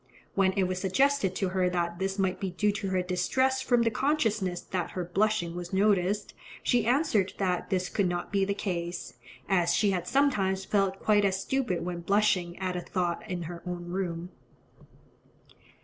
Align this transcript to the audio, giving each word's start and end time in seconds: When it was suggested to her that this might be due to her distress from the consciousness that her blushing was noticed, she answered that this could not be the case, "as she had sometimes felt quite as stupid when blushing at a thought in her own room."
When 0.33 0.53
it 0.53 0.63
was 0.63 0.81
suggested 0.81 1.35
to 1.35 1.49
her 1.49 1.69
that 1.69 1.99
this 1.99 2.17
might 2.17 2.39
be 2.39 2.49
due 2.49 2.71
to 2.71 2.89
her 2.89 3.03
distress 3.03 3.61
from 3.61 3.83
the 3.83 3.91
consciousness 3.91 4.59
that 4.59 4.89
her 4.97 5.05
blushing 5.05 5.55
was 5.55 5.71
noticed, 5.73 6.33
she 6.63 6.87
answered 6.87 7.33
that 7.37 7.69
this 7.69 7.87
could 7.87 8.09
not 8.09 8.31
be 8.31 8.43
the 8.43 8.55
case, 8.55 9.13
"as 9.47 9.75
she 9.75 9.91
had 9.91 10.07
sometimes 10.07 10.65
felt 10.65 10.99
quite 10.99 11.23
as 11.23 11.39
stupid 11.39 11.85
when 11.85 11.99
blushing 11.99 12.57
at 12.57 12.75
a 12.75 12.81
thought 12.81 13.21
in 13.29 13.43
her 13.43 13.61
own 13.67 13.89
room." 13.89 14.29